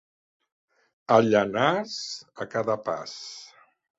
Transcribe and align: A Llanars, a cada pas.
A 1.15 1.17
Llanars, 1.25 1.99
a 2.45 2.49
cada 2.57 2.79
pas. 2.91 3.17